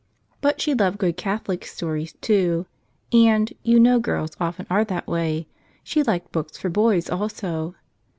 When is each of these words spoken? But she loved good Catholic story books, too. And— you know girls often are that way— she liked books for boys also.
But 0.41 0.59
she 0.59 0.73
loved 0.73 0.97
good 0.97 1.15
Catholic 1.15 1.63
story 1.63 2.05
books, 2.05 2.15
too. 2.21 2.65
And— 3.13 3.53
you 3.61 3.79
know 3.79 3.99
girls 3.99 4.31
often 4.39 4.65
are 4.67 4.83
that 4.83 5.05
way— 5.05 5.45
she 5.83 6.01
liked 6.01 6.31
books 6.31 6.57
for 6.57 6.69
boys 6.71 7.07
also. 7.07 7.75